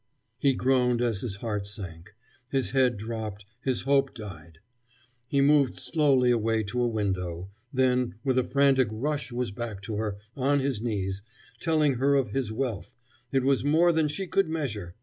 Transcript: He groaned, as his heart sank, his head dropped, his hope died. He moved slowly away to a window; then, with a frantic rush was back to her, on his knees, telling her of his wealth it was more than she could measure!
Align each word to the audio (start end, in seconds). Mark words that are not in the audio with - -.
He 0.39 0.55
groaned, 0.55 0.99
as 0.99 1.21
his 1.21 1.35
heart 1.35 1.67
sank, 1.67 2.15
his 2.49 2.71
head 2.71 2.97
dropped, 2.97 3.45
his 3.63 3.81
hope 3.83 4.15
died. 4.15 4.57
He 5.27 5.41
moved 5.41 5.77
slowly 5.77 6.31
away 6.31 6.63
to 6.63 6.81
a 6.81 6.87
window; 6.87 7.51
then, 7.71 8.15
with 8.23 8.39
a 8.39 8.43
frantic 8.43 8.87
rush 8.89 9.31
was 9.31 9.51
back 9.51 9.79
to 9.83 9.97
her, 9.97 10.17
on 10.35 10.59
his 10.59 10.81
knees, 10.81 11.21
telling 11.59 11.97
her 11.99 12.15
of 12.15 12.31
his 12.31 12.51
wealth 12.51 12.95
it 13.31 13.43
was 13.43 13.63
more 13.63 13.91
than 13.91 14.07
she 14.07 14.25
could 14.25 14.49
measure! 14.49 14.95